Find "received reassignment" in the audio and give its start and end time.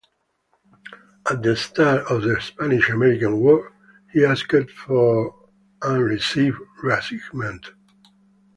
6.03-7.65